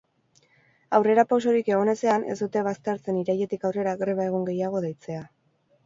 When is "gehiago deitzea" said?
4.53-5.27